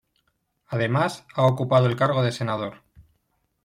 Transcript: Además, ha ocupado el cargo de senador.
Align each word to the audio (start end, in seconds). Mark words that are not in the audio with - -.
Además, 0.65 1.27
ha 1.35 1.45
ocupado 1.45 1.85
el 1.85 1.95
cargo 1.95 2.23
de 2.23 2.31
senador. 2.31 2.81